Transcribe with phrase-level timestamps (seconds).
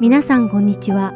[0.00, 1.12] 皆さんこんにちは。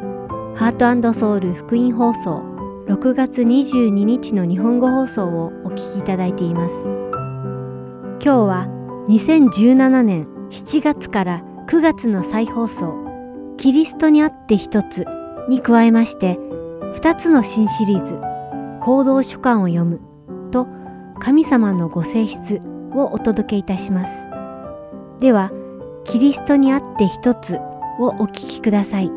[0.55, 2.43] ハートソウル福音放送
[2.85, 6.75] 6月22日の日本語放送をお聞きいただいています。
[6.85, 8.67] 今日は
[9.09, 12.93] 2017年7月から9月の再放送
[13.57, 15.07] キリストにあって一つ
[15.49, 16.37] に加えまして
[16.93, 18.19] 2つの新シリーズ
[18.81, 19.99] 行動書簡を読む
[20.51, 20.67] と
[21.17, 22.59] 神様のご性質
[22.93, 24.29] をお届けいたします。
[25.21, 25.49] では、
[26.03, 27.59] キリストにあって一つ
[27.99, 29.11] をお聞きください。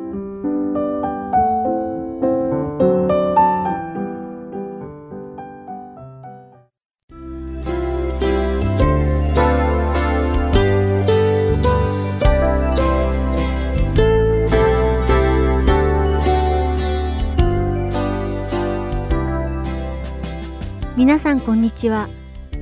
[20.97, 22.09] 皆さんこんにちは。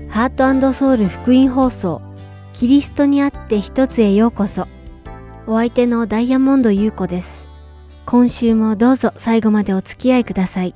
[0.08, 2.00] ハートソウル福音放送
[2.52, 4.75] キリストにあって一つへようこそ。
[5.48, 7.46] お相手のダイヤモンド優子です。
[8.04, 10.74] 今週もどうぞ最後までお付き合いください。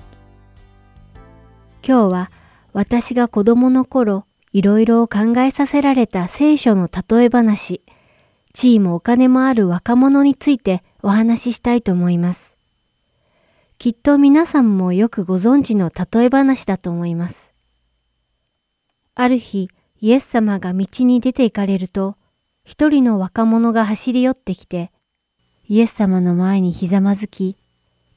[1.85, 2.31] 今日は
[2.73, 7.83] 私が子供の頃いろいろ考えさせられた聖書の例え話、
[8.53, 12.57] 地位もお金もある若者についてお話ししたいと思います。
[13.79, 17.51] きっと皆さんもよくご存知の例え話だと思います。
[19.17, 19.69] ある日、
[20.01, 22.15] イエス様が道に出て行かれると、
[22.65, 24.91] 一人の若者が走り寄ってきて、
[25.69, 27.57] イエス様の前にひざまずき、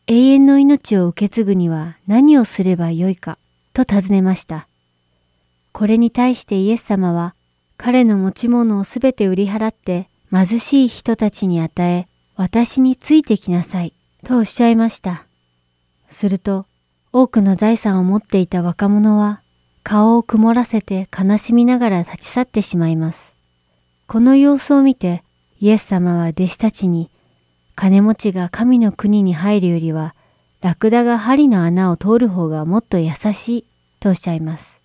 [0.07, 3.37] 永遠の命を受け継ぐには何をすればよいか、
[3.73, 4.67] と尋ねました。
[5.71, 7.35] これに対してイエス様は、
[7.77, 15.25] 彼の持ち物をすべて売り払って貧しい人たちに与え、私についてきなさい、とおっしゃいました。
[16.09, 16.65] すると、
[17.15, 19.41] 多くの財産を持っていた若者は
[19.83, 23.32] 顔を曇らせて悲しみながら立ち去ってしまいます。
[24.07, 25.23] この様子を見て、
[25.59, 27.09] イエス様は弟子たちに、
[27.75, 30.13] 金持ちが神の国に入るよりは、
[30.61, 33.65] ラクダが針の穴を通る方がもっと優しい
[33.99, 34.81] とおっしゃいます。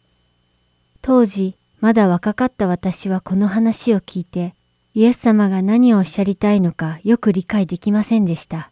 [1.03, 4.55] 当時、まだ若かった私はこの話を聞いて、
[4.95, 8.71] イエス様が何をおっしゃりたいのかよく理解できませんでした。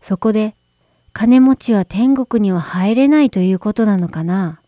[0.00, 0.54] そこで、
[1.12, 4.60] 金持ちは天国には入れないということなのかな？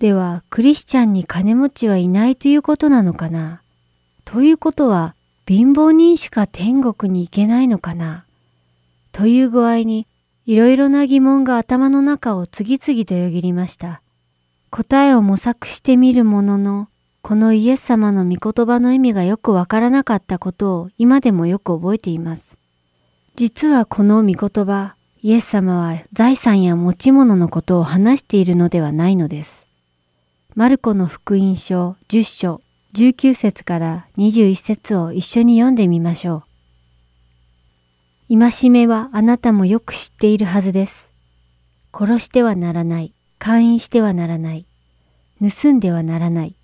[0.00, 3.61] では、クリスチャンに金持ちはいないということなのかな？
[4.24, 5.14] ということは、
[5.46, 8.24] 貧乏人しか天国に行けないのかな？
[9.12, 10.06] という具合に、
[10.46, 14.00] いろいろな疑問が頭の中を次々とよぎりました。
[14.70, 16.88] 答えを模索してみるものの、
[17.20, 22.58] このイエス様の御言葉の意味がよくわからなかったことを今でもよく覚えています。
[23.36, 29.68] 実はこの御言葉、イエス様は財産や持ち物のことを話しているのではないのです。
[30.54, 32.60] マルコの福音書10章
[32.94, 36.42] 19節から21節を一緒に読んでみましょ
[38.28, 38.38] う。
[38.38, 41.10] 戒めはあなたもよく知っているはずです。
[41.92, 43.14] 殺してはならない。
[43.38, 44.66] 勧誘してはならない。
[45.40, 46.56] 盗んではならない。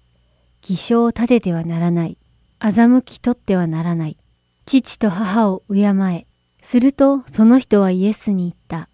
[0.63, 2.19] 偽証を立ててはならない。
[2.61, 4.19] 欺き取ってはならない。
[4.67, 6.27] 父と母を敬え。
[6.61, 8.91] するとその人はイエスに言った。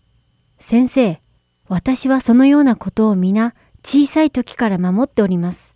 [0.60, 1.20] 先生、
[1.68, 5.73] 私はそのようなことを皆小さい時から守っております。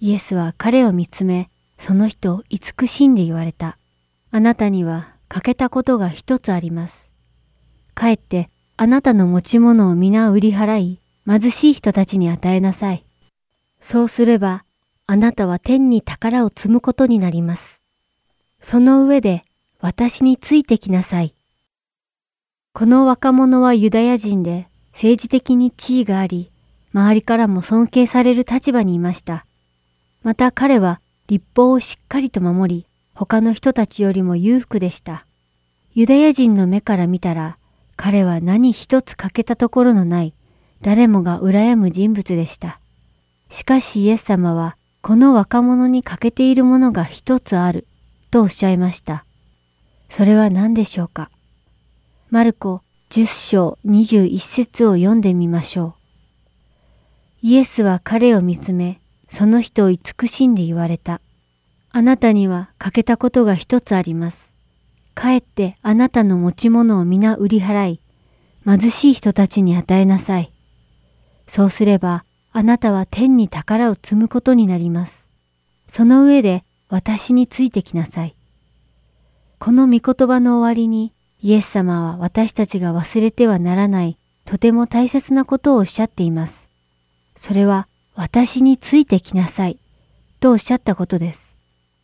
[0.00, 3.78] イエスは彼を見つめ、その人を慈しんで言われた。
[4.30, 7.10] あなたには欠けたことが一つあります。
[7.94, 13.04] かえってあなたの持ち物を皆売り払い、貧しい人たちに与えなさい。
[13.80, 14.64] そうすれば、
[15.06, 17.82] あなたは天に宝を積むことになります。
[18.60, 19.44] その上で
[19.80, 21.34] 私についてきなさい。
[22.72, 26.50] この若者はユダヤ人で政治的に地位があり、
[26.92, 29.46] 周りからも尊敬される立場にいました。
[30.24, 35.26] また彼は立法をしっかりと守り、他の人たちよりも裕福でした。
[35.92, 37.58] ユダヤ人の目から見たら、
[37.94, 40.34] 彼は何一つ欠けたところのない、
[40.80, 42.80] 誰もが羨む人物でした。
[43.50, 47.86] しかしイエス様は、この若者に欠けているものが一つある、
[48.30, 49.24] とおっしゃいました。
[50.08, 51.30] それは何でしょうか？
[52.30, 52.80] マルコ
[53.10, 55.94] 10章21節を読んでみましょ
[57.42, 57.46] う。
[57.46, 59.00] イエスは彼を見つめ、
[59.34, 61.20] その人を慈しんで言われた。
[61.90, 64.54] あなたには欠けたことが一つあります。
[65.14, 68.00] かえってあなたの持ち物を皆売り払い、
[68.64, 70.52] 貧しい人たちに与えなさい。
[71.48, 75.28] そうすれば、あなたは天に宝を積むことになります。
[75.88, 78.36] その上で私についてきなさい。
[79.58, 86.70] この御言葉の終わりに、イエス様は私たちが忘れてはならないとても大切なことをおっしゃっています。
[87.34, 89.78] それは私についてきなさい
[90.40, 91.56] とおっしゃったことです。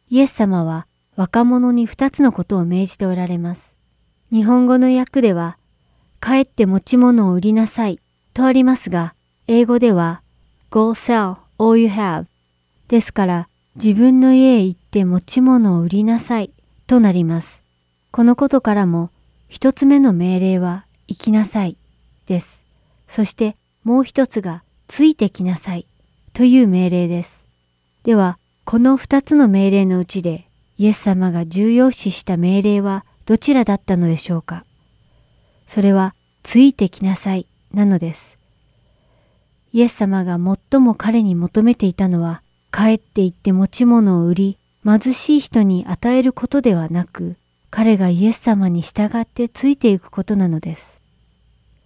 [0.08, 0.86] イエス様は
[1.16, 3.76] 若者に二つのことを命じておられます。
[4.32, 5.56] 日本語の訳では、
[6.20, 8.00] 帰って持ち物を売りなさい
[8.34, 9.14] とありますが、
[9.46, 10.22] 英語では
[10.70, 12.26] Go sell all you have
[12.88, 16.50] ですから自分の家へ行って持ち物を売りなさい
[16.86, 17.62] となります。
[18.10, 19.10] このことからも
[19.48, 21.76] 一つ目の命令は行きなさい
[22.26, 22.64] です。
[23.08, 25.86] そしてもう一つがついてきなさい
[26.32, 27.44] という命令です。
[28.02, 30.46] では、この二つの命令のうちで
[30.78, 34.64] イエス様が重要視した命令はどちらだったのでしょうか？
[35.66, 38.38] それはついてきなさいなのです。
[39.72, 42.42] イエス様が最も彼に求めていたのは
[42.72, 47.36] 帰って行って持ち物を売り貧しい人に与えることではなく
[47.70, 51.02] 彼がイエス様に従ってついていくことなのです。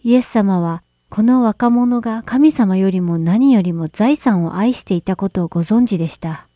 [0.04, 0.83] イエス様は
[1.14, 6.48] この若者が神様よりも何よりも財産を愛していたことをご存知でした。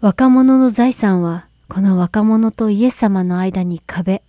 [0.00, 4.22] 若者の財産はこの若者とイエス様の間に壁、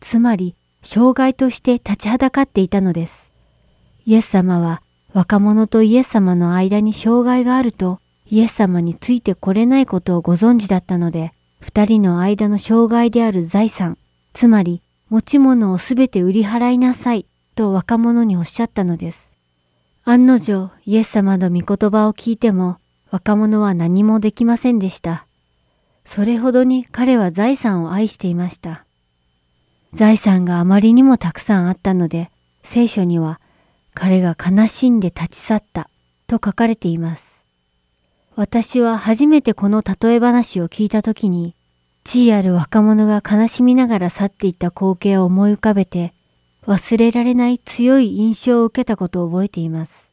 [0.00, 3.34] つまり障害として立ちはだかっていたのです。
[4.06, 4.80] イエス様は
[5.12, 13.98] 若者とイエス様の間に障害があるとイエス様についてこれないことをご存知だったので、二人の間の障害である財産、
[14.32, 14.80] つまり
[15.10, 19.33] 持ち物をすべて売り払いなさいと若者におっしゃったのです。
[20.06, 22.76] 案の定イエス様の御言葉を聞いても
[23.10, 25.26] 若者は何もできませんでした。
[26.04, 28.84] それほどに彼は財産を愛していました。
[29.94, 32.30] 財産があまりにもたくさんあったので、
[32.62, 33.40] 聖書には
[33.94, 35.88] 彼が悲しんで立ち去った
[36.26, 37.44] と書かれています。
[38.36, 41.54] 私は初めてこの例え話を聞いたときに、
[42.02, 46.12] 地位ある若者が悲しみながら去っていった光景を思い浮かべて、
[46.66, 50.10] 忘れられない強い印象を受けたことを覚えています。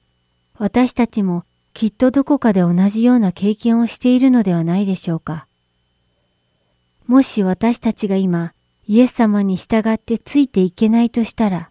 [0.58, 5.48] 私たちもきっとどこかで同じような経験をしているのではないでしょうか。
[7.08, 8.54] もし私たちが今、
[8.88, 11.70] イエス様に従ってついていけないとしたら、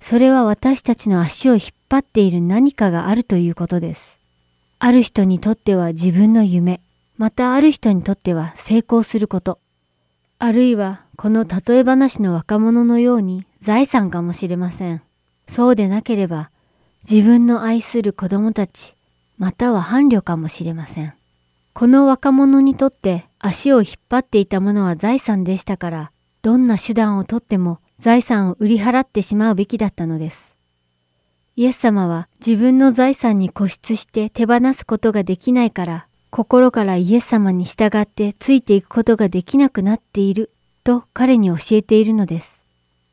[0.00, 4.18] それは私たちの足を引っ張っている何かがあるということです。
[4.78, 6.80] ある人にとっては自分の夢、
[7.18, 9.58] またある人にとっては成功すること、
[10.38, 15.02] あるいはこの例え話の若者のように財産かもしれません。
[15.46, 16.50] そうでなければ
[17.08, 18.96] 自分の愛する子供たち、
[19.38, 21.14] または伴侶かもしれません。
[21.72, 26.10] この若者にとって足を引っ張っていたものは財産でしたから、
[26.42, 30.56] どんな手段をとっても財産を売り払ってしまうべきだったのです。
[31.54, 40.50] イエス様は自分の財産に固執して手放すことができないから、心からイエス様に従ってついていくことができなくなっている
[40.82, 42.61] と彼に教えているのです。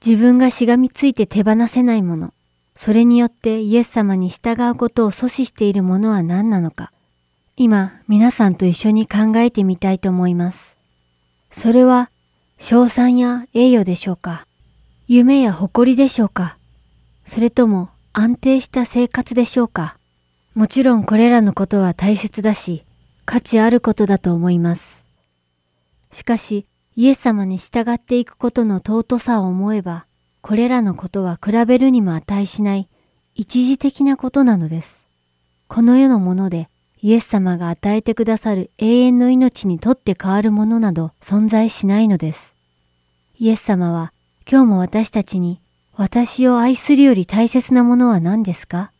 [0.05, 2.33] 自分がしがみついて手放せないもの、
[2.75, 6.93] それによってイエス様に従うことを阻止しているものは何なのか、
[7.57, 10.77] 今皆さんと一緒に考えてみたいと思います。
[11.51, 12.09] それは、
[12.57, 14.45] 賞賛や栄誉でしょうか。
[15.07, 16.57] 夢や誇りでしょうか。
[17.25, 19.97] それとも安定した生活でしょうか。
[20.55, 22.83] もちろんこれらのことは大切だし、
[23.25, 25.09] 価値あることだと思います。
[26.11, 30.05] しかし、イエス様に従っていくことの尊さを思えば、
[30.41, 32.87] これらのことは比べるにも値しない
[33.35, 35.05] 一時的なことなのです。
[35.67, 36.69] この世のもので
[37.01, 42.55] イエス様が与えてくださる永遠の命にとって変わるものなど存在しないのです。
[43.37, 44.11] イエス様は
[44.49, 45.61] 今日も私たちに、
[45.95, 48.91] 私を愛するより大切なものは何ですか？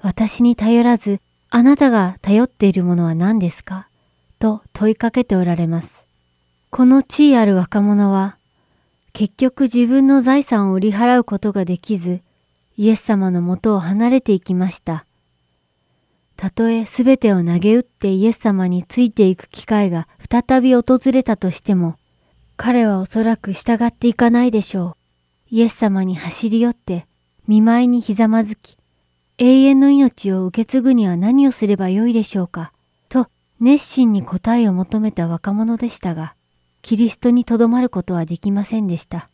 [0.00, 1.20] 私に頼らず、
[1.50, 3.88] あなたが頼っているものは何ですか？
[4.38, 6.03] と問いかけておられます。
[6.76, 8.36] この地位ある若者は、
[9.12, 12.20] 結局自分の財産を売り払うことができず、
[12.76, 15.06] イエス様のもとを離れていきました。
[16.34, 21.96] たとえすべてを投げ打ってイエス様についていく機会が再び訪れたとしても、
[22.56, 24.96] 彼はおそらく従っていかないでしょ
[25.52, 25.54] う。
[25.54, 27.06] イエス様に走り寄って、
[27.46, 28.78] 見舞いにひざまずき、
[29.38, 32.72] 永遠の命を受け継ぐには何をすればよいでしょうか、
[33.08, 33.28] と
[33.60, 36.34] 熱心に答えを求めた若者でしたが、
[36.84, 39.30] キリストにとどまることはできませんでした。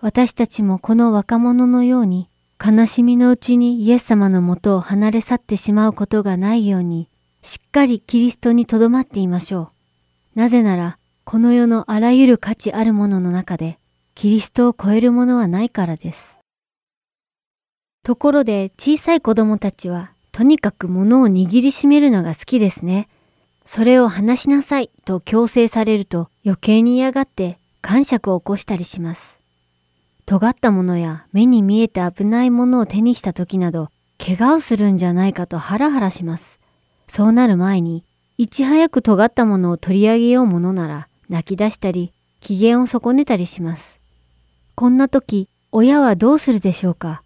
[0.00, 7.10] 私たちもこの若者のように、悲しみのうちにイエス様のもとを離れ去ってしまうことがないように、
[7.42, 9.70] しっかりキリストにとどまっていましょ
[10.34, 10.38] う。
[10.38, 13.78] なぜなら、この世のあらゆる価値あるものの中で、
[14.14, 16.38] キリストを超えるものはないからです。
[18.02, 23.08] ところで小さい子供たちは、とにかく物を握りしめるのが好きですね。
[23.64, 29.38] それを話しなさいと強制されると余計に嫌がって感触を起こしたりします。
[30.26, 36.60] 尖ったものや目に見えて危ないものを手にした時など、怪我をするんじゃないかとハラハラします。
[37.08, 38.04] そうなる前に、
[38.38, 44.00] いち早く尖ったものを取り上げようものなら、泣き出したり、機嫌を損ねたりします。
[44.74, 47.22] こんな時、親はどうするでしょうか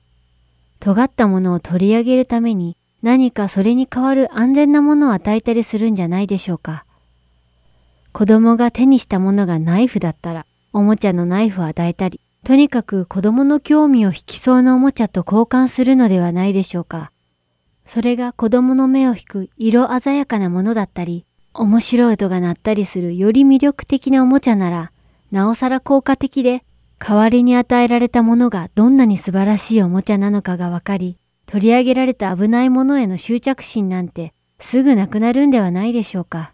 [0.81, 6.85] 尖ったものを取り上げるために何かそれに代わる安全なものを与えたりするんじゃないでしょうか。
[8.13, 17.13] 子供が手にしたものがナイフだったら、おもちゃのナイフを与えたり、とにかく子供の興味を引きそうなおもちゃと交換するのではないでしょうか。
[17.87, 21.25] それが子供の目を引く色鮮やかなものだったり、
[21.55, 24.93] 面白い音が鳴ったりするより魅力的なおもちゃなら、
[25.31, 26.65] なおさら効果的で、
[26.99, 31.17] 代わりに与えられたものがどんなに素晴らしいおもちゃなのかがわかり、
[31.51, 36.53] 取り上げられた危ないものへの執着心なんてすぐなくなるんではないでしょうか。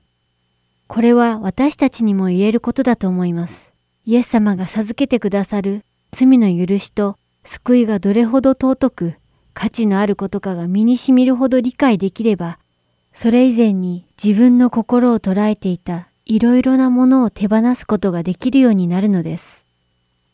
[0.86, 3.72] これは私たちにも言えることだと思います。
[4.06, 9.14] イエス様が授けてくださる罪の許しと救いがどれほど尊く
[9.52, 12.58] 価値のあることかが身に染みるほど理解できれば、
[13.12, 19.64] それ以前に自分の心を捉えていたいろいろなものを手放すことができるようになるのです。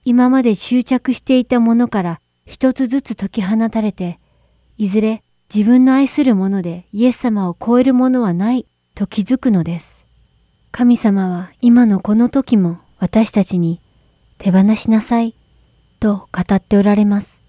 [0.05, 4.20] 今まで執着していたものから一つずつ解き放たれて、
[4.81, 5.23] いずれ
[5.55, 10.07] 自分の愛するものでイエス様を超えるものはないと気づくのです。
[10.73, 13.79] 神様は今のこの時も私たちに
[14.39, 15.35] 手放しなさい
[16.01, 17.43] と語っておられます。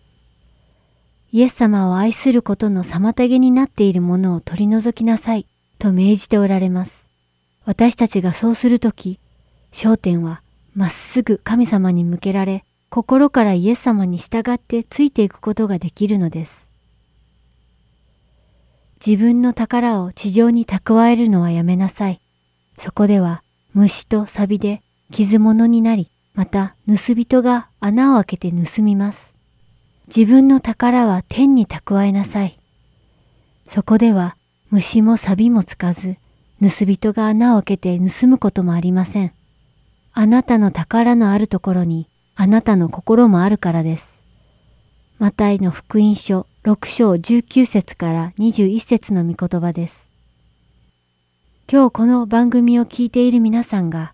[1.31, 5.47] イエス様を愛することの妨げになっているものを取り除きなさい
[5.79, 7.07] と命じておられます。
[7.63, 9.21] 私たちがそうするとき、
[9.71, 10.41] 焦点は
[10.75, 16.70] まっすぐ神様に向けられ、心からイエス様に従ってついていくことができるのです。
[19.05, 22.21] 自分の宝を地上に蓄えるのはやめなさい。
[22.77, 23.41] そこでは
[23.73, 29.33] 虫と錆で傷物になり、また盗人が穴を開けて盗みます。
[30.15, 32.59] 自分の宝は天に蓄えなさい。
[33.67, 34.35] そこでは
[34.69, 36.17] 虫も錆もつかず、
[36.61, 39.33] 盗人が穴を開けて盗むこともありません。
[40.13, 44.21] あなたの宝のあるところにあなたの心もあるからです。
[45.17, 50.07] マタイの福音書6章19節から21節の御言葉です。
[51.67, 54.13] 今日この番組を聞いている皆さんが、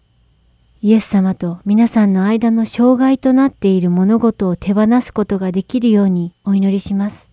[0.82, 7.30] イエス様と皆さんの間の障害となっている物事を手放すことができるようにお祈りします。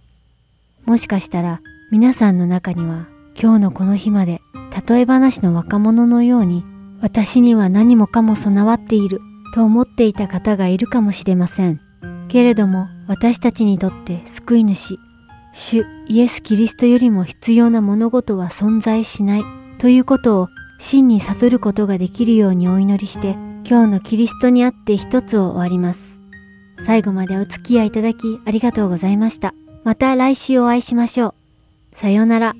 [0.84, 1.60] もしかしたら
[1.92, 3.06] 皆さんの中には
[3.40, 4.40] 今日のこの日まで
[4.88, 6.64] 例え話の若者のように
[7.00, 9.20] 私には何もかも備わっている
[9.54, 11.80] と思っていた方がいるかもしれません。
[12.26, 14.98] けれども私たちにとって救い主、
[15.54, 19.44] 主イエス・キリストよりも必要な物事は存在しない
[19.78, 20.48] ということを
[20.80, 23.32] 真に悟ることができるようにお祈りして、
[23.64, 26.20] 今日のキリストにあって一つを終わります。
[26.84, 29.54] 最後までお付き合いいただきありがとうございました。
[29.84, 31.28] また来週お会いしましょ
[31.92, 31.96] う。
[31.96, 32.54] さようなら。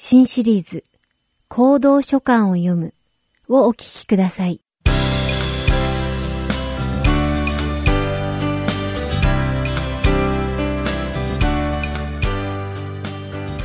[0.00, 0.84] 新シリーズ、
[1.48, 2.94] 行動書簡を読む
[3.48, 4.60] をお聞きください。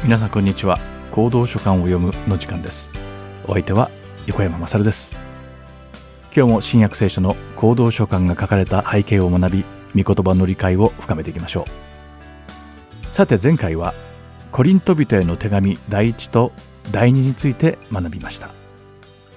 [0.03, 0.79] 皆さんこんにちは。
[1.11, 2.89] 行動書簡を読むの時間です。
[3.45, 3.91] お相手は
[4.25, 5.15] 横山まさるです。
[6.35, 9.65] 今日も新約聖書の行動書簡が書かれた背景を学び、
[10.03, 11.67] 御言葉の理解を深めていきましょ
[13.11, 13.13] う。
[13.13, 13.93] さて前回は
[14.53, 16.51] コリント人への手紙第1と
[16.91, 18.51] 第2について学びました。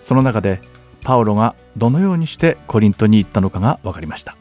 [0.04, 0.60] その中で
[1.00, 4.36] パウロがどのようにしてコリントに行ったのかが分かりました。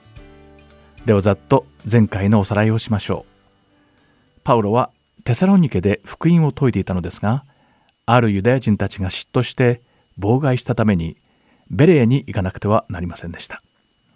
[1.06, 4.42] ではざっと前回のおさらいをしましょう。
[4.44, 4.90] パウロは
[5.24, 7.46] テサロニケで福音を説いていたのですが
[8.06, 9.82] あるユダヤ人たちが嫉妬して
[10.20, 11.16] 妨害したために
[11.70, 13.62] ベレエに行かなくてはなりませんでした。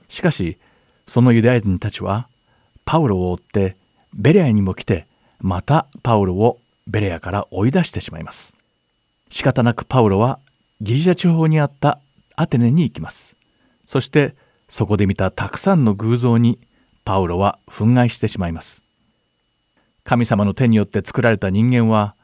[0.09, 0.57] しかし
[1.07, 2.27] そのユダヤ人たちは
[2.83, 3.77] パウロを追って
[4.13, 5.07] ベレアにも来て
[5.39, 8.54] またパウロをベレアから追い出してしまいます。
[9.30, 10.39] 仕方なくパウロは
[10.82, 11.99] ギリシャ地方にあった
[12.36, 13.36] アテネに行きます。
[13.86, 14.36] そして
[14.67, 16.60] そこで見たたくさんの偶像に
[17.06, 18.84] パウロは憤慨してしまいます。
[20.04, 22.15] 神様の手によって作られた人間は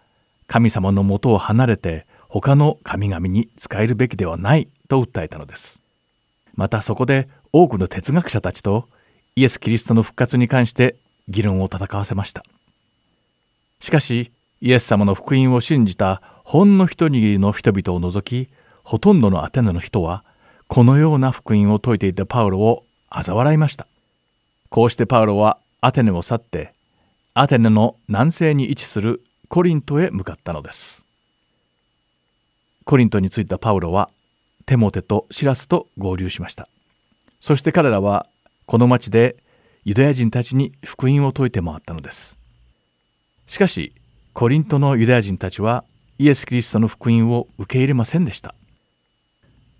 [0.47, 5.81] 神様のもとを離れて他の神々に仕えるべきではないと訴えたのです。
[6.55, 8.87] またそこで多くの哲学者たちと
[9.35, 10.95] イエス・キリストの復活に関して
[11.27, 12.43] 議論を戦わせました。
[13.85, 20.23] しかしイエス様の福音を信じたほんの一握りの人々を除きほとんどのアテネの人は
[20.67, 23.85] このような福音を説いていたパウロを嘲笑いました。
[24.69, 26.73] こうしてパウロはアテネを去って
[27.35, 31.05] アテネの南西に位置するコリントへ向かったのです。
[32.85, 34.09] コリントに着いたパウロは
[34.65, 36.67] テモテとシラスと合流しました。
[37.39, 38.25] そして彼らは
[38.65, 39.35] この町で
[39.83, 42.39] ユダヤ人たちに福音を説いて回ったのです。
[43.47, 43.93] しかし
[44.33, 45.83] コリントのユダヤ人たちは
[46.17, 48.55] イエス・キリストの福音を受け入れませんでした。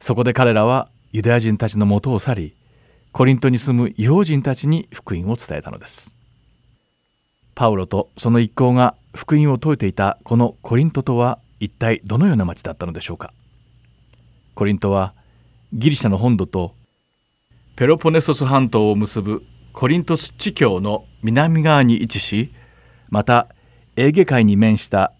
[0.02, 2.56] そこで彼らはユダヤ人たちのもとを去り
[3.12, 6.14] コリントに住む違法人たちに福音を伝えたのです。
[7.56, 13.34] パウロとその一行が福音を説いていたこのコリントとは一体どのような町だったのでしょうか。
[14.54, 15.14] コリントは
[15.74, 16.76] ギリシャの本土と
[17.78, 22.54] ペロポネソス半島を結ぶコリントス地境の南側に位置し
[23.10, 23.48] また
[23.98, 25.14] エーゲ海に面した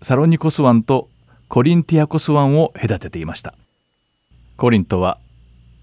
[0.00, 1.08] サロニコス湾と
[1.48, 3.52] コリンティアコス湾を隔てていました。
[4.56, 5.18] コリントは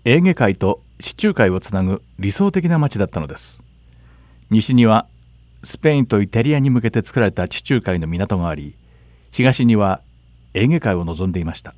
[0.05, 3.61] エーゲ海と地中海をつなぐ理想的な町だったのです。
[4.49, 5.05] 西には
[5.65, 8.73] スペインとイタリアに向けて作られた地中海の港があり
[9.31, 9.99] 東には
[10.53, 11.75] エーゲ海を望んでいました。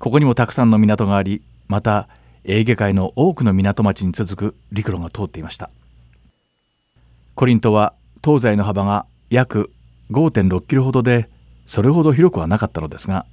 [0.00, 2.08] ここにもたくさんの港がありまた
[2.42, 5.70] エーゲ海の多くの港町に続く陸路が通っていました。
[7.36, 9.70] コリントは東西の幅が約
[10.10, 11.28] 5.6キロほどで
[11.66, 13.26] それほど広くはなかったのですが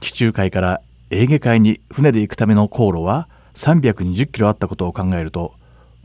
[0.00, 5.54] 地中海からエーゲ海に船で行くための航路は320キロあったことを考えると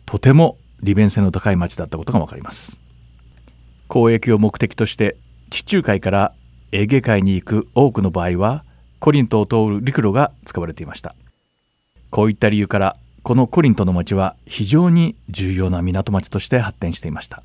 [0.05, 2.79] とても利便性の高い町だったことがわかります。
[3.89, 5.17] 交易を目的として
[5.49, 6.33] 地中海から
[6.71, 8.65] エーゲ海に行く多くの場合は
[8.99, 11.15] コリントを通る陸路が使われていました。
[12.09, 17.43] こういった理由からこのコリントの町は非常に重要な港町として発展していました。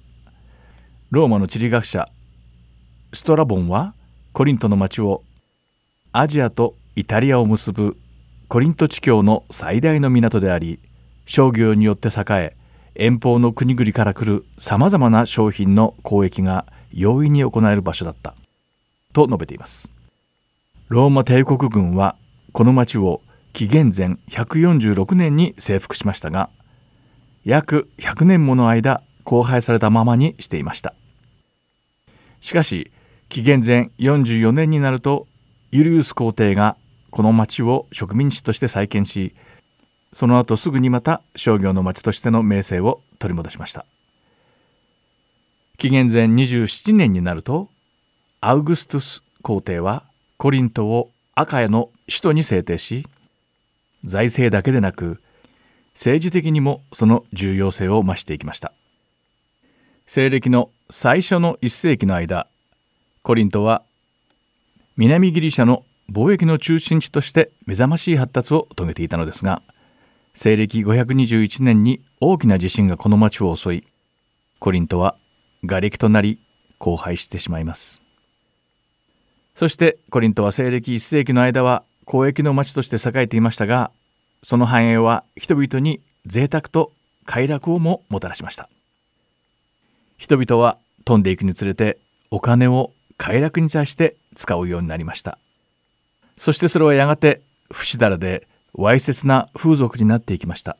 [1.10, 2.06] ローマの地理学者
[3.14, 3.94] ストラボンは
[4.32, 5.24] コリントの町を
[6.12, 7.96] アジアとイタリアを結ぶ
[8.48, 10.78] コリント地境の最大の港であり
[11.24, 12.56] 商業によって栄え
[12.94, 18.34] 遠方の国々から来るさまざまな商品の交易が容易に行える場所だった。
[19.12, 19.92] と述べています。
[20.88, 22.16] ローマ帝国軍は
[22.52, 26.50] この町を紀元前146年に征服しましたが
[27.44, 30.94] 約100年もの間荒廃されたままにしていました。
[32.40, 32.90] しかし
[33.28, 35.26] 紀元前44年になると
[35.70, 36.76] ユリウス皇帝が
[37.10, 39.34] この町を植民地として再建し
[40.12, 43.84] その後すぐにまた商業の町としての名声を取り戻しました。
[45.76, 47.68] 紀元前27年になると
[48.40, 50.04] アウグストゥス皇帝は
[50.38, 53.06] コリントをアカの首都に制定し
[54.04, 55.20] 財政だけでなく
[55.94, 58.72] 政治的にもその重要性を増していきました。
[60.10, 62.46] 西暦の最初の1世紀の間
[63.22, 63.82] コリントは
[64.96, 69.60] 南ギリシャの貿易の中心地として目覚ましい発達を遂げていたのですが
[70.32, 73.84] 西暦521年に大きな地震がこの町を襲い
[74.58, 75.14] コリントは
[75.60, 76.38] 瓦礫となり
[76.80, 78.02] 荒廃してしまいます。
[79.56, 83.90] そしてコリントは西暦1世紀の間は交易の町として栄えていましたが
[84.42, 86.92] その繁栄は人々に贅沢と
[87.26, 88.70] 快楽をももたらしました。
[90.18, 91.98] 人々は飛んでいくにつれて
[92.30, 95.38] お金を快楽に対して使うようになりました。
[96.36, 100.76] そしてそれはやがて不死だらでわいせつな風俗になっていきました。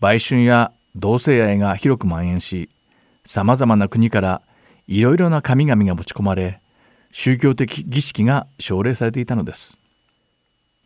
[0.00, 2.70] 売春や同性愛が広く蔓延し
[3.24, 4.42] さまざまな国から
[4.86, 6.60] いろいろな神々が持ち込まれ
[7.12, 9.78] 宗教的儀式が奨励されていたのです。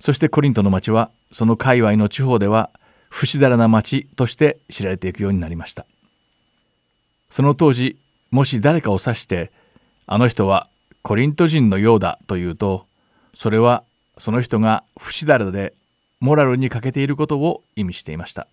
[0.01, 2.71] そしてコリントの町はその界隈の地方では
[3.11, 5.87] 不死だらな町として知られていくようになりました。
[7.31, 7.97] その当時
[8.31, 9.51] もし誰かを指して
[10.07, 10.69] あの人は
[11.03, 12.87] コリント人のようだというと
[13.35, 13.85] それは
[14.19, 15.73] その人が不死だらで
[16.21, 18.47] モラルに欠けていることを意味していました。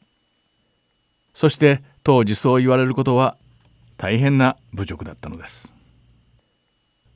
[1.34, 3.38] そして当時そう言われることは
[3.98, 5.76] 大変な侮辱だったのです。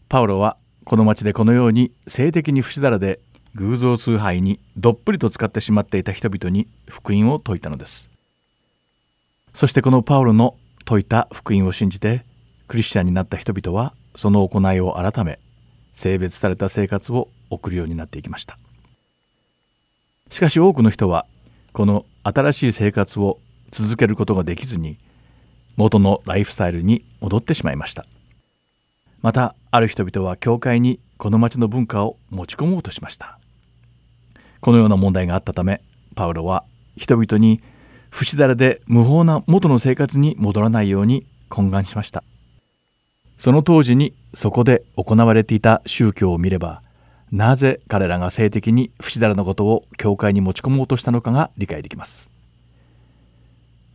[0.09, 3.19] パウロはこの町でこのように性的に不死だらで
[3.55, 8.09] 偶像崇拝にどっぷりと使ってしまっていた人々に福音を説いたのです。
[9.53, 10.55] そしてこのパウロの
[10.91, 12.25] 説いた福音を信じて
[12.67, 15.39] クリスチャンになった人々はその行いを改め
[15.93, 18.57] 性別された生活を送るようになっていきました。
[20.29, 21.25] しかし多くの人は
[21.71, 23.39] この新しい生活を
[23.71, 24.97] 続けることができずに
[25.77, 28.05] 元のライフスタイルに戻ってしまいました。
[29.21, 33.39] またある人々は教会にこの町の文化を持ち込もうとしました。
[34.59, 35.81] このような問題があったため
[36.15, 36.65] パウロは
[36.97, 37.61] 人々に
[38.11, 42.23] 不死だらで無法な元の生活に戻らないように懇願しました。
[43.39, 46.83] その当時にそこで行われていた宗教を見れば
[47.31, 52.29] なぜ彼らが性的に不死だらのことを教会に持ち込もうとしたのかが理解できます。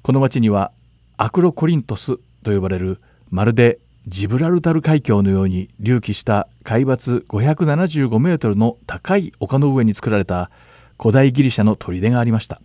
[0.03, 0.73] この町には
[1.17, 3.01] アクロコリントスと呼ばれる
[3.31, 10.51] まるでジブラルタル海峡のように隆起した海抜575メートルの高い丘の上に作られた
[10.99, 12.61] 古代ギリシャの砦がありました。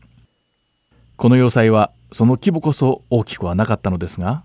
[1.22, 4.44] この要塞はその規模こそ大きくはなかったのですが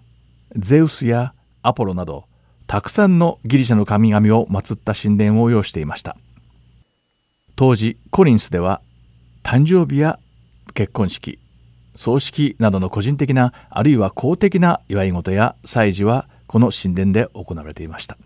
[0.57, 2.27] ゼウスやアポロなど
[2.67, 6.19] たくさんのギリシャの神々を祀った神殿を要していました。
[7.57, 8.83] 当時コリンスでは
[9.43, 10.19] 誕生日や
[10.75, 11.39] 結婚式
[11.95, 18.19] 葬式などの個人的なあるいは公的な祝い事や祭事はこの神殿で行われていました。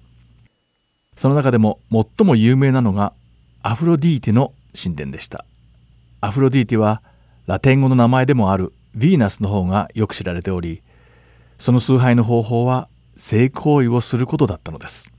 [1.17, 3.13] その中でも最も有名なのが
[3.63, 5.45] アフロディーテの神殿でした。
[6.21, 7.05] アフロディーテは
[7.47, 10.83] ラテン語の名前でもあるヴィーナスの方がよく知られており
[11.59, 15.13] その崇拝の方法は性行為をすることだったのです。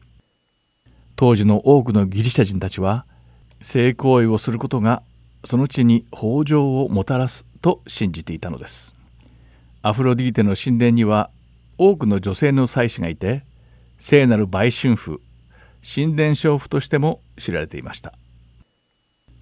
[1.16, 3.06] 当時の多くのギリシャ人たちは
[3.62, 5.04] 性行為をすることが
[5.46, 8.96] その地に豊穣をもたらすと信じていたのです。
[9.84, 11.30] アフロディーテの神殿には
[11.78, 13.44] 多くの女性の祭司がいて
[14.00, 15.22] 聖なる売春婦
[15.84, 18.14] 神殿娼婦としても知られていました。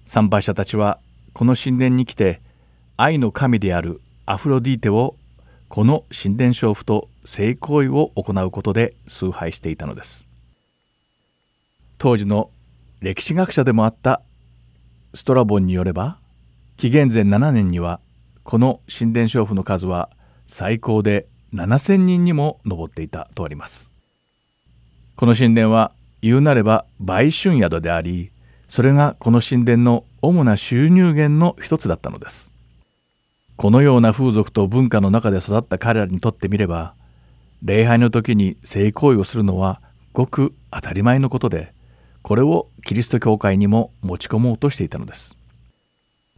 [0.04, 0.98] 参拝者たちは
[1.32, 2.42] この神殿に来て
[3.02, 5.16] 愛の神であるアフロディーテを
[5.70, 10.28] この神殿娼婦と性行為を行うことで崇拝していたのです。
[11.96, 12.50] 当時の
[13.00, 14.20] 歴史学者でもあった
[15.14, 16.18] ストラボンによれば
[16.76, 18.00] 紀元前7年には
[18.42, 20.10] この神殿娼婦の数は
[20.46, 23.90] 最高で7,000人にも上っていたとあります。
[25.16, 28.30] この神殿は言うなれば売春宿であり
[28.68, 32.52] それがこの神殿の主な収入源の一つだったのです。
[33.60, 36.94] このような風俗と文化の中で育った彼らにとってみれば
[37.62, 39.82] 礼拝の時に性行為をするのは
[40.14, 41.74] ごく当たり前のことで
[42.22, 45.36] これをキリスト教会にも持ち込もうとしていたのです。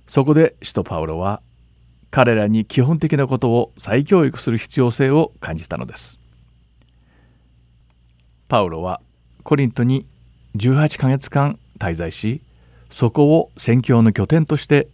[0.09, 1.43] そこで使徒パウロは
[2.11, 6.19] 彼らに基本的なことを再教育する必要性を感じたのです。
[8.49, 9.01] パウロは
[9.45, 10.07] コリントに
[10.57, 12.41] 18ヶ月間滞在し
[12.91, 14.89] そこを宣教の拠点として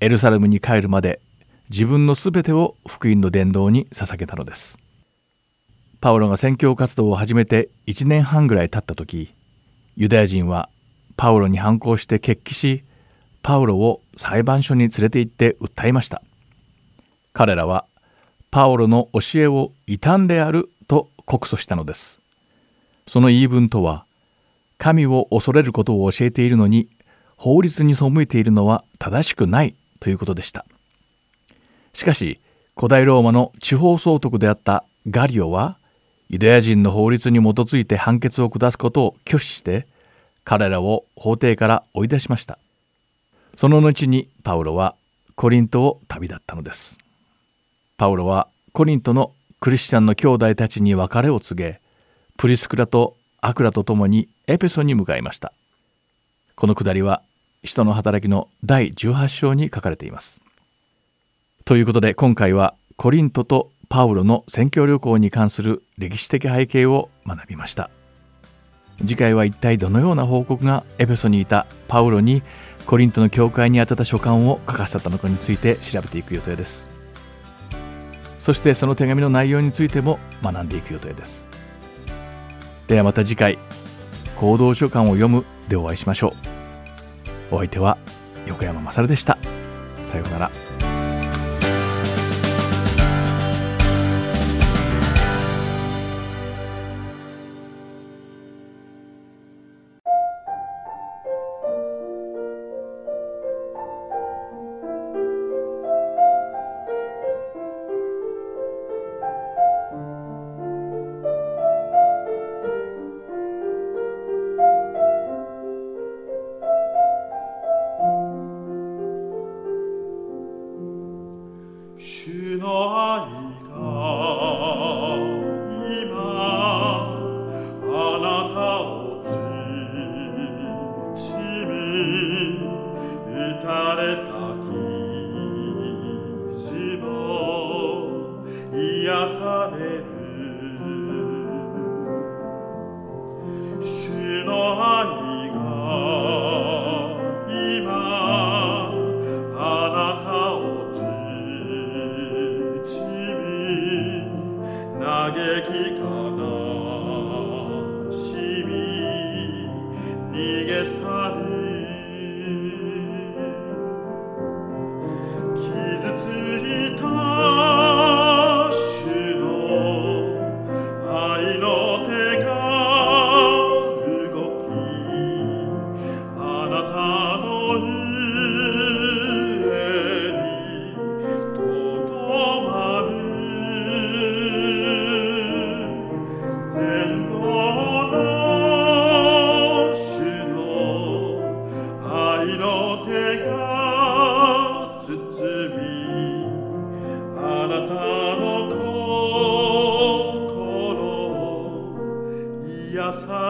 [0.00, 1.20] エルサレムに帰るまで
[1.72, 4.78] 自分のすべてを福音の伝道に捧げたのです。
[6.02, 9.32] パウロが宣教活動を始めて1年半ぐらい経った時
[9.96, 10.68] ユダヤ人は
[11.16, 12.84] パウロに反抗して決起し
[13.42, 16.20] パウロを裁判所に連れて行って訴えました。
[17.32, 17.86] 彼らは
[18.50, 22.20] パオロの教えを異端であると告訴したのです。
[23.08, 24.04] その言い分とは
[24.76, 26.90] 神を恐れることを教えているのに
[27.38, 30.66] 法律に背いているのは正しくないということでした。
[31.94, 32.40] しかし
[32.76, 35.78] 古代ローマの地方総督であったガリオは
[36.28, 39.86] ユダヤ人の法律に基づいて判決を下すことを拒否して
[40.44, 42.58] 彼らを法廷から追い出しました。
[43.56, 44.96] その後にパウロは
[45.34, 46.98] コリントを旅立ったのです。
[47.96, 51.80] パウロはコリントのクリスチャンの兄弟たちに別れを告げ
[52.36, 55.52] プリスクラとアクラと共にエペソに向かいました。
[56.56, 57.22] このくだりは
[57.64, 60.41] 使徒の働きの第18章に書かれています。
[61.72, 67.88] ということで今回はコリントとパウロの宣教旅行に関する歴史的背景を学びました。
[68.98, 72.42] 次回は一体どのような報告がエペソにいたパウロに
[72.84, 76.90] コリントの教会に宛てた書簡を書かせたのかについて調べていく予定です。
[78.38, 81.48] そしてその手紙の内容についても学んでいく予定です。
[82.86, 83.58] ではまた次回
[84.36, 86.34] 行動書簡を読むでお会いしましょ
[87.50, 87.54] う。
[87.54, 87.96] お相手は
[88.46, 89.38] 横山勝でした。
[90.06, 90.61] さようなら。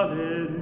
[0.09, 0.62] 主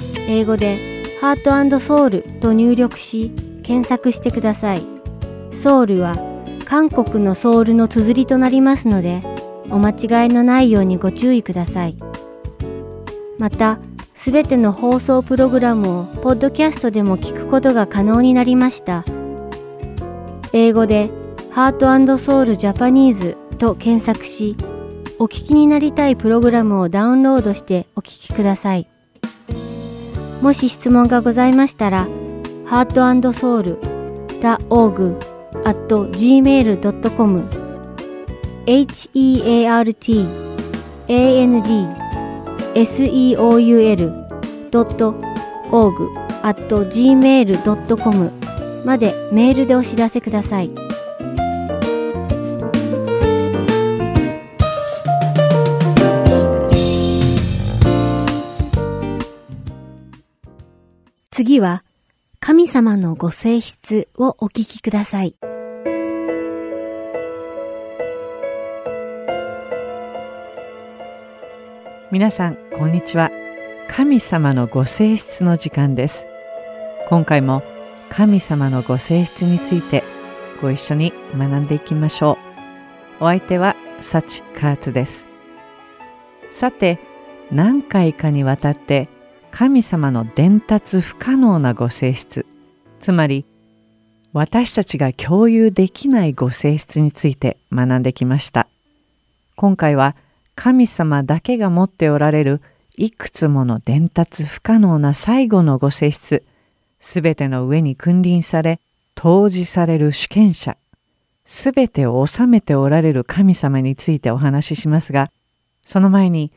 [0.31, 0.77] 英語で
[1.19, 3.31] ハートソウルと入力し
[3.63, 4.81] 検索してください。
[5.51, 6.13] ソウルは
[6.65, 9.21] 韓国のソウルの綴りとなりますので
[9.69, 11.97] お間違いのないようにご注意ください。
[13.39, 13.79] また、
[14.13, 19.03] すべての放送プログラムをポッドキャストでも聞くことが可能になりました。
[20.53, 21.09] 英語で
[21.51, 24.55] ハートソウルジャパニーズと検索し、
[25.19, 28.87] お聞きになりたいプログラムをダウンロードしてお聞きください。
[30.41, 32.07] もし質問がございましたら、
[32.65, 35.17] heartandsoul.org
[35.63, 37.61] at gmail.com
[38.67, 39.95] heart
[41.07, 41.63] and
[42.73, 44.11] seoul.org
[46.43, 48.31] at gmail.com
[48.85, 50.90] までメールでお知らせください。
[61.43, 61.83] 次は、
[62.39, 65.35] 神様のご性質をお聞きください。
[72.11, 73.31] 皆さんこんにちは。
[73.89, 76.27] 神様のご性質の時間です。
[77.09, 77.63] 今回も
[78.11, 80.03] 神様のご性質について
[80.61, 82.37] ご一緒に学んでいきましょ
[83.19, 83.23] う。
[83.23, 85.25] お相手はサチカーツです。
[86.51, 86.99] さて
[87.51, 89.09] 何回かにわたって
[89.51, 92.45] 神様の伝達不可能なご性質。
[92.99, 93.45] つまり
[94.33, 98.67] 私たちが共有できないご性質について学んできました。
[99.55, 100.15] 今回は
[100.55, 102.61] 「神様だけが持っておられる
[102.97, 106.43] いくつもの伝達不可能な最後のご性質
[106.99, 108.79] すべての上に君臨され
[109.15, 110.77] 投じされる主権者
[111.45, 115.31] すべてを治めておられる神様についてお話ししますが
[115.83, 116.51] その前に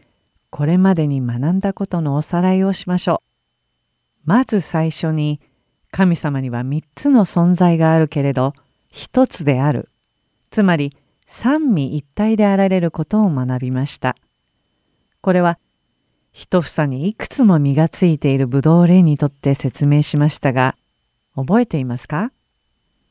[0.56, 3.18] これまでに学んだことのおさらいをしましょう。
[4.24, 5.40] まず最初に
[5.90, 8.54] 神様には3つの存在があるけれど
[8.92, 9.88] 1つである
[10.50, 10.96] つまり
[11.26, 14.14] 三位一体であられることを学びました。
[15.22, 15.58] これは
[16.32, 20.76] 一房にいくつも実がついているブドウレにとって説明しましたが、
[21.34, 22.30] 覚えていますか？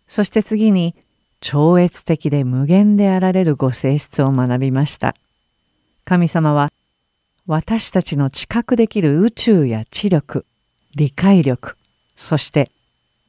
[0.08, 0.96] そして次に
[1.42, 5.14] 超越的で無限であられるご性質を学びました。
[6.06, 6.72] 神様は
[7.46, 10.46] 私たちの知覚できる宇宙や知力、
[10.96, 11.76] 理解力、
[12.16, 12.72] そして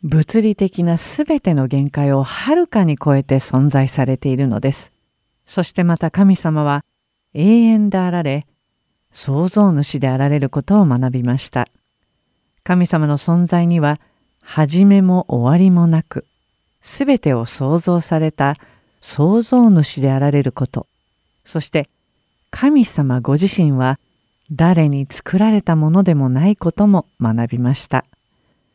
[0.05, 4.93] 物理的なすべての限界をはるかに超えて存在されているのです。
[5.47, 6.85] そしてまた神様は
[7.35, 8.47] 永遠であられ、
[9.11, 11.67] 創造主であられることを学びました。
[12.62, 13.99] 神様の存在には
[14.41, 16.25] 始めも終わりもなく、
[16.81, 18.55] すべてを創造された
[19.01, 20.87] 創造主であられること、
[21.45, 21.89] そして
[22.57, 23.99] 神様ご自身は
[24.53, 28.05] 誰に作られたものでもないことも学びました。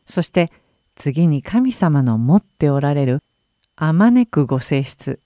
[0.04, 0.52] そして
[0.96, 3.22] 次に神様の持っておられる
[3.76, 5.18] あまねくご性質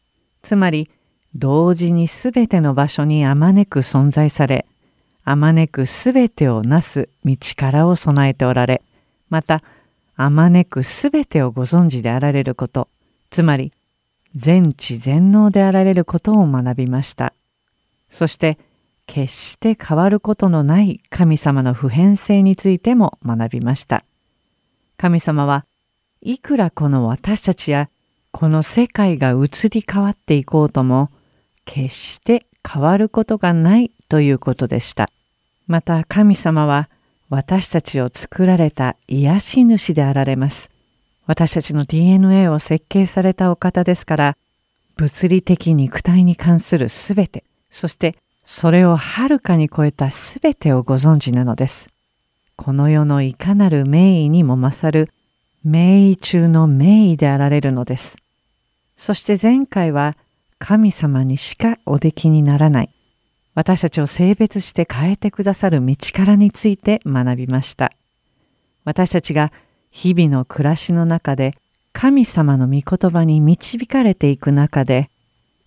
[0.42, 0.88] つまり
[1.34, 4.66] 同時にすべての場所にあまねく存在され
[5.24, 8.82] あまねくすべてをなす道からを備えておられ
[9.30, 9.62] また
[10.14, 12.86] あまねくすべてをご存知であられること
[13.30, 13.72] つまり
[14.36, 17.32] 全知全能であられることを学びました
[18.14, 18.58] そして
[19.06, 24.04] 決して変わることのない神様の普遍性についても学びました
[24.96, 25.66] 神様は
[26.22, 27.90] いくらこの私たちや
[28.30, 31.10] この世界が移り変わっていこうとも
[31.64, 35.10] 決して変わることがないということでした。
[35.66, 36.88] また神様は
[37.28, 40.70] 私たちを作られた癒し主であられます。
[41.26, 44.36] 私たちの DNA を設計されたお方ですから
[44.96, 47.44] 物理的肉体に関するすべて
[47.74, 48.14] そして
[48.46, 51.90] それをはるかに超えたすべてをご存知なのです。
[52.54, 55.10] この世のいかなる名医にも勝る
[55.64, 58.16] 名医中の名医であられるのです。
[58.96, 60.16] そして前回は
[60.60, 62.90] 神様にしかおできにならない
[63.56, 67.90] 私たちを性別して変えてくださる道からについて学びました。
[68.84, 69.50] 私たちが
[69.90, 71.54] 日々の暮らしの中で
[71.92, 75.10] 神様の御言葉に導かれていく中で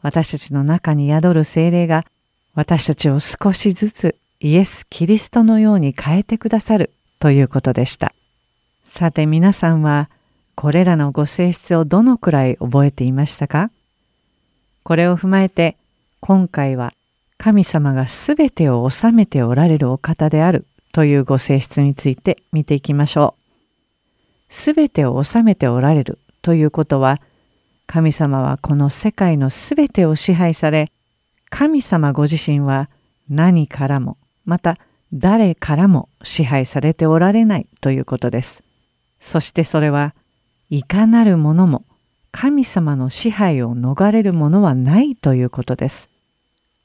[0.02, 2.06] 私たちの中に宿る精霊が
[2.54, 8.14] 私たちを少しずつイエス・キリストのように変えてくださるということでした。
[8.84, 10.10] さて皆さんは
[10.56, 13.70] これらのご性質をどのくらい覚えていましたか？
[14.84, 15.78] これを踏まえて
[16.20, 16.94] 今回は
[17.38, 23.42] 神様がすべてを治めておられるお方であるというご性質について見ていきましょう。
[24.50, 27.20] すべてを治めておられるということは
[27.88, 30.92] 神様はこの世界のすべてを支配され
[31.50, 32.90] 神様ご自身は
[33.30, 34.78] 何からもまた
[35.14, 38.64] 誰からも支配されておられないということです。
[39.20, 40.14] そしてそれは
[40.70, 41.86] いかなるものも
[42.32, 46.10] 神様の支配を逃れるものはないということです。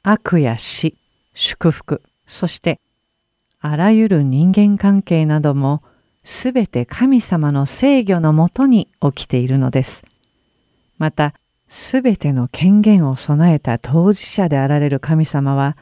[0.04, 0.96] 悪や死、
[1.34, 2.80] 祝福、そして
[3.60, 5.82] あらゆる人間関係なども
[6.24, 10.04] すべて神様の制御のもとに起きているのです。
[11.02, 11.34] また、
[11.68, 15.76] すべての権限を備えた当事者であられる神様は、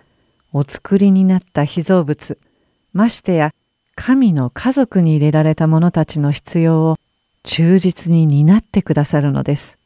[0.50, 2.38] お作りになった被造物、
[2.94, 3.52] ましてや
[3.96, 6.96] 神の家族に入れられた者たちの必要を
[7.42, 9.76] 忠実に担ってくださるのです。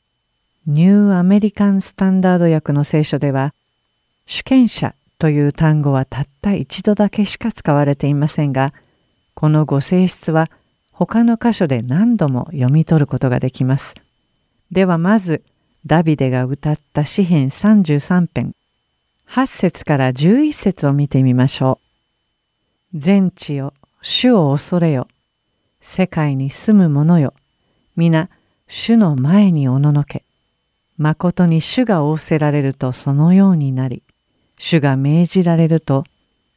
[0.69, 3.55] ニューアメリカンスタンダード訳の聖書では、
[4.27, 8.73] 主権者という単語はたった一度だけしか使われていませんが、
[9.35, 10.49] このご性質は
[10.93, 13.97] 他の箇所で何度も読み取ることができます。
[14.75, 15.45] ではまず、
[15.87, 18.57] ダビデが歌った詩編33編、
[19.29, 21.79] 8節から11節を見てみましょ
[22.93, 22.99] う。
[22.99, 23.73] 全地よ、
[24.03, 25.07] 主を恐れよ。
[25.81, 27.35] 世界に住む者よ。
[27.95, 28.29] 皆、
[28.67, 30.25] 主の前におののけ。
[30.99, 34.03] 誠に主が仰せられるとそのようになり、
[34.59, 36.03] 主が命じられると、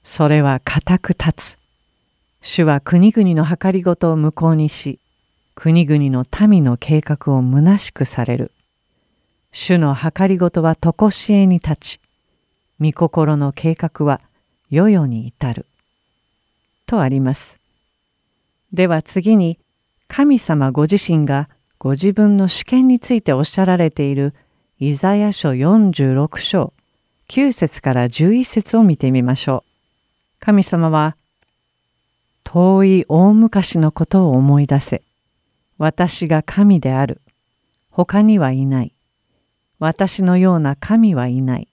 [0.04, 1.58] それは固く立つ。
[2.42, 5.00] 主は国々の計りごとを無効にし、
[5.60, 8.52] 国々の民の計画を虚しくされる。
[9.52, 12.00] 主の計りごとは常しえに立ち、
[12.80, 14.22] 御心の計画は
[14.70, 15.66] 世々に至る。
[16.86, 17.60] とあります。
[18.72, 19.58] では次に、
[20.08, 21.50] 神様ご自身が
[21.80, 24.36] ご自分の主権についておっしゃられている
[24.78, 26.72] イザヤ書46章
[27.30, 29.70] 9節から11節を見てみましょう。
[30.40, 31.18] 神様は、
[32.44, 35.07] 遠い大昔のことを思い出せ。
[35.78, 37.22] 私が神である。
[37.90, 38.94] 他にはいない。
[39.80, 41.68] 私のような神はいない。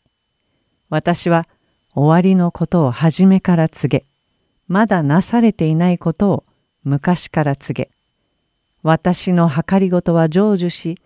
[0.91, 1.47] 私は
[1.95, 4.05] 終わりのことを初めから告げ、
[4.69, 6.45] まだなされていないことを
[6.83, 7.91] 昔から告げ、
[8.83, 10.99] 私の計りごとは成就し、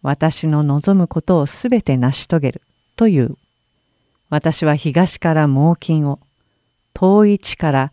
[0.00, 2.62] 私の望むことをすべて成し遂げる
[2.96, 3.36] という。
[4.30, 6.20] 私は東から猛禽を、
[6.94, 7.92] 遠い地から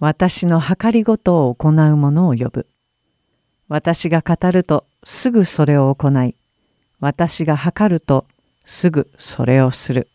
[0.00, 2.66] 私の計りごとを行う者を呼ぶ。
[3.74, 6.36] 私が語るとすぐそれを行い、
[7.00, 8.24] 私が計ると
[8.64, 10.06] すぐそれをする。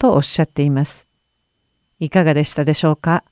[0.00, 1.06] とおっしゃっています。
[2.00, 3.22] いかがでしたでしょうか？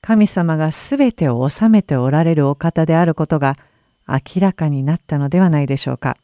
[0.00, 3.58] 神様がすべてを治めておられるお方であることが
[4.08, 6.16] 明らかになったのではないでしょうか。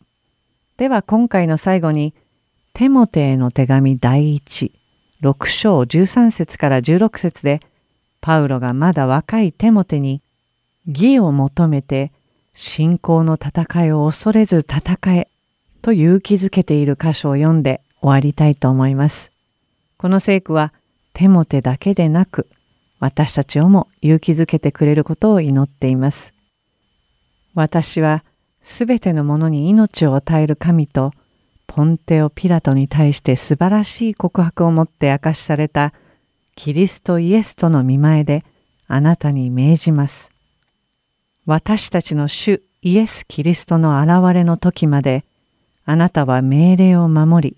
[0.78, 2.14] では今回の最後に、
[2.72, 4.72] テモテへの手紙第一、
[5.20, 7.60] 6章13節から16節で、
[8.22, 10.22] パウロがまだ若いテモテに、
[10.86, 12.10] 義を求めて
[12.60, 15.28] 信仰の戦いを恐れず戦え
[15.80, 19.30] と勇気づけている箇所を読んで終わりたいと思います。
[19.96, 20.72] この聖句は
[21.12, 22.48] テモテだけでなく
[22.98, 26.34] 私たちをも勇気づけてくれることを祈っています。
[27.54, 28.24] 私は
[28.64, 31.12] すべてのものに命を与える神と
[31.68, 35.92] ポンテオ・ピラトに対して素晴らしい告白をもって明かしされた
[36.56, 38.44] キリストイエスとの見前で
[38.88, 40.32] あなたに命じます。
[41.48, 45.24] 私たちの主イエス・キリストの現れの時まで
[45.86, 47.56] あなたは命令を守り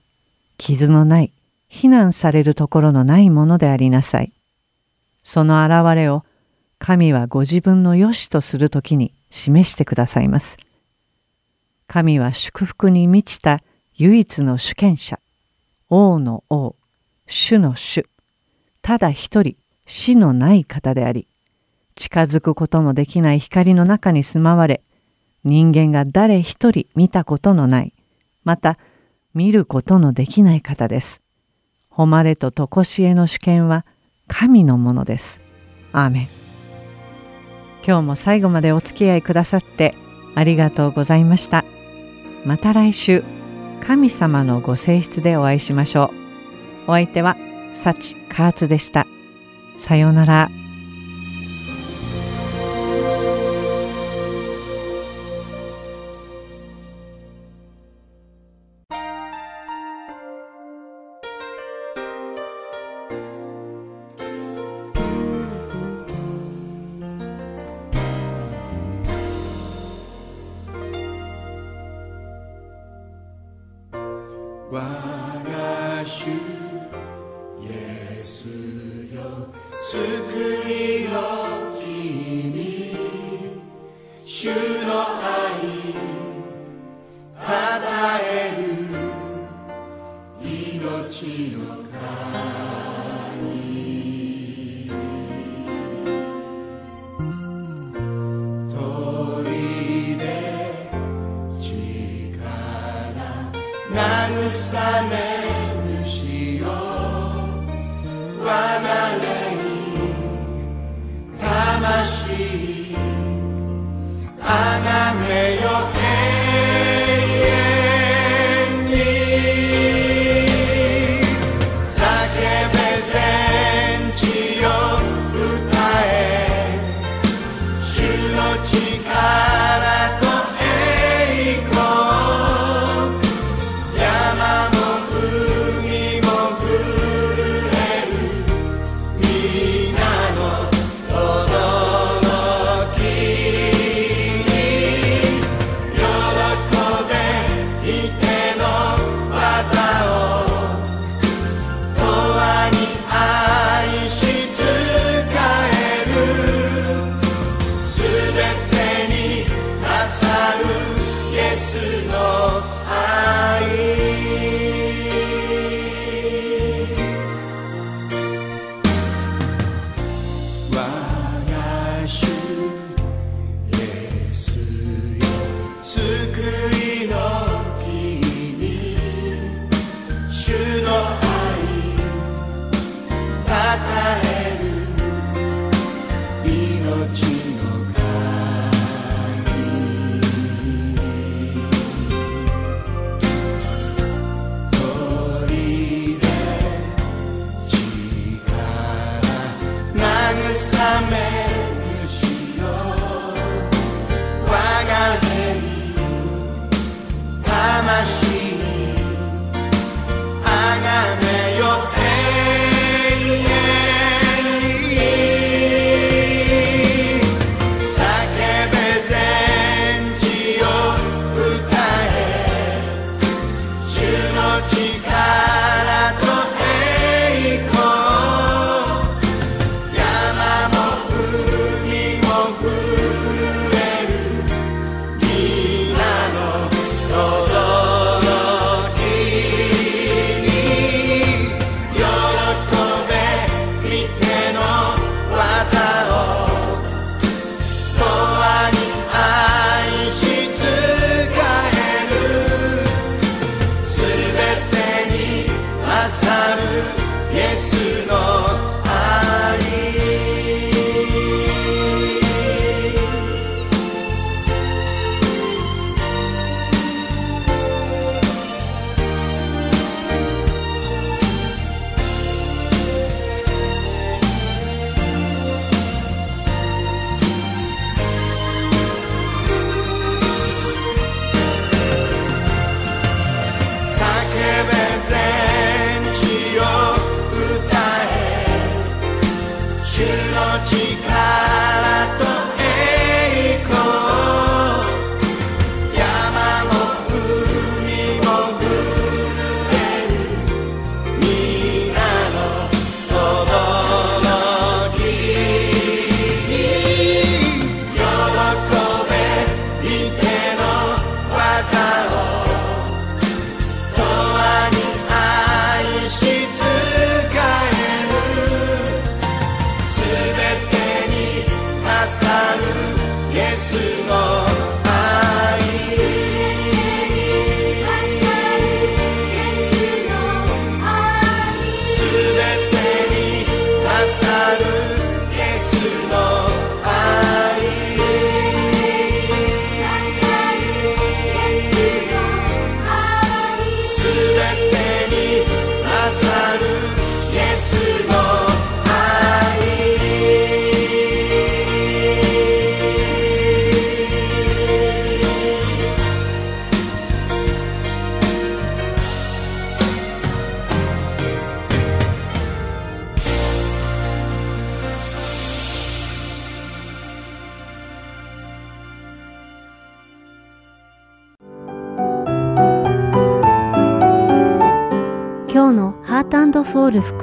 [0.59, 1.33] 傷のない
[1.67, 4.31] 非難されるところのないものでありなさい。
[5.25, 6.25] その現れを
[6.79, 10.57] 神はご自分の良しとする時に示してくださいます。
[11.89, 13.61] 神は祝福に満ちた
[13.97, 15.19] 唯一の主権者、
[15.89, 16.77] 王の王、
[17.27, 18.07] 主の主、
[18.83, 21.27] ただ一人死のない方であり、
[22.01, 24.81] 近づくこともできない光の中に住まわれ、
[25.45, 27.93] 人間が誰一人見たことのない、
[28.43, 28.79] また
[29.35, 31.21] 見ることのできない方です。
[31.91, 33.85] 誉れと常しえの主権は
[34.29, 35.43] 神のものです。
[35.93, 36.29] アーメン。
[37.87, 39.95] 今日も最後までお付き合いくださって
[40.35, 41.67] ありがとうございました。
[42.47, 43.23] また来週、
[43.87, 46.11] 神様のご性質でお会いしましょ
[46.87, 46.93] う。
[46.93, 47.37] お相手は、
[47.75, 49.07] 幸カーツでした。
[49.77, 50.60] さようなら。